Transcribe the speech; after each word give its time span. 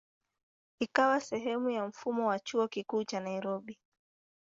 Ikawa 0.79 1.21
sehemu 1.21 1.69
ya 1.69 1.87
mfumo 1.87 2.27
wa 2.27 2.39
Chuo 2.39 2.67
Kikuu 2.67 3.03
cha 3.03 3.19
Nairobi. 3.19 3.79